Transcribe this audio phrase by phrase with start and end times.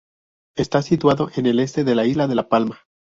[0.57, 2.79] Está situado en el este de la isla de La Palma.